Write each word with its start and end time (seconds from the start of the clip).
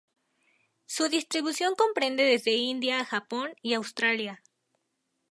Su 0.87 1.09
distribución 1.09 1.75
comprende 1.77 2.23
desde 2.23 2.55
India 2.55 3.01
a 3.01 3.05
Japón 3.05 3.53
y 3.61 3.75
Australia. 3.75 4.41